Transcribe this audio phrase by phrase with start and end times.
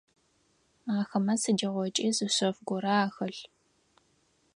[0.97, 3.41] Ахэмэ сыдигъокӏи зы шъэф горэ ахэлъ.